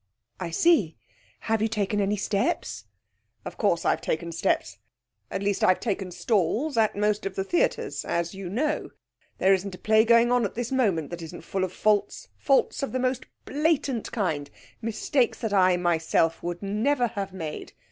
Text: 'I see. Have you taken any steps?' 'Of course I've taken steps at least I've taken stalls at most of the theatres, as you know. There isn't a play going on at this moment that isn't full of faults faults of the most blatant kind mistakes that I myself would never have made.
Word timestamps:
'I 0.39 0.49
see. 0.49 0.97
Have 1.41 1.61
you 1.61 1.67
taken 1.67 2.01
any 2.01 2.17
steps?' 2.17 2.85
'Of 3.45 3.59
course 3.59 3.85
I've 3.85 4.01
taken 4.01 4.31
steps 4.31 4.79
at 5.29 5.43
least 5.43 5.63
I've 5.63 5.79
taken 5.79 6.09
stalls 6.09 6.75
at 6.75 6.95
most 6.95 7.27
of 7.27 7.35
the 7.35 7.43
theatres, 7.43 8.03
as 8.03 8.33
you 8.33 8.49
know. 8.49 8.89
There 9.37 9.53
isn't 9.53 9.75
a 9.75 9.77
play 9.77 10.03
going 10.03 10.31
on 10.31 10.43
at 10.43 10.55
this 10.55 10.71
moment 10.71 11.11
that 11.11 11.21
isn't 11.21 11.43
full 11.45 11.63
of 11.63 11.71
faults 11.71 12.29
faults 12.35 12.81
of 12.81 12.93
the 12.93 12.99
most 12.99 13.25
blatant 13.45 14.11
kind 14.11 14.49
mistakes 14.81 15.37
that 15.41 15.53
I 15.53 15.77
myself 15.77 16.41
would 16.41 16.63
never 16.63 17.05
have 17.09 17.31
made. 17.31 17.73